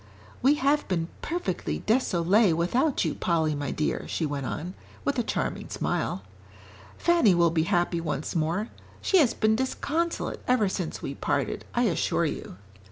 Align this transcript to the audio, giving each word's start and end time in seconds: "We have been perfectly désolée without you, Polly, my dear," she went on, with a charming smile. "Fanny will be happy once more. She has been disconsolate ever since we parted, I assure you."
"We 0.41 0.55
have 0.55 0.87
been 0.87 1.09
perfectly 1.21 1.81
désolée 1.85 2.55
without 2.55 3.05
you, 3.05 3.13
Polly, 3.13 3.53
my 3.53 3.69
dear," 3.69 4.07
she 4.07 4.25
went 4.25 4.47
on, 4.47 4.73
with 5.05 5.19
a 5.19 5.23
charming 5.23 5.69
smile. 5.69 6.23
"Fanny 6.97 7.35
will 7.35 7.51
be 7.51 7.65
happy 7.69 8.01
once 8.01 8.35
more. 8.35 8.69
She 8.99 9.17
has 9.19 9.35
been 9.35 9.55
disconsolate 9.55 10.41
ever 10.47 10.67
since 10.67 11.03
we 11.03 11.13
parted, 11.13 11.65
I 11.75 11.83
assure 11.83 12.25
you." 12.25 12.57